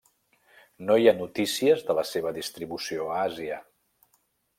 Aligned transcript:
No 0.85 0.95
hi 1.01 1.09
ha 1.09 1.13
notícies 1.17 1.83
de 1.89 1.97
la 1.99 2.05
seva 2.13 2.31
distribució 2.39 3.07
a 3.11 3.21
Àsia. 3.27 3.61